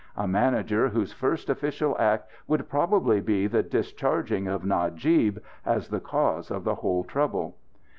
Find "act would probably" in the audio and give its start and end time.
1.99-3.21